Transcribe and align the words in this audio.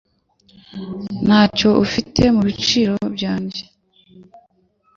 Ntacyo 1.25 1.69
ufite 1.85 2.21
mubiciro 2.35 2.95
byanjye? 3.15 3.61